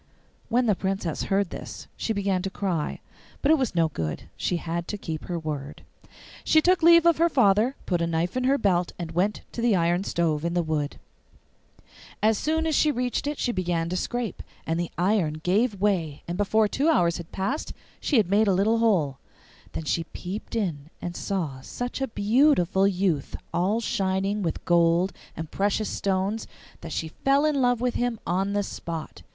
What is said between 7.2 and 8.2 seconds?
father, put a